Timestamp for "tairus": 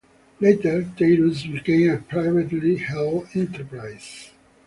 0.97-1.43